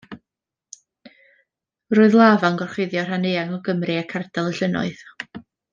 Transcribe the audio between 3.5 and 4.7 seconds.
o Gymru ac Ardal y